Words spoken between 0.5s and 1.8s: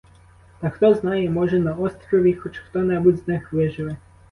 Та хто знає, може, на